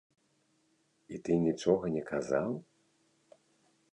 [1.15, 2.49] І ты нічога не казаў?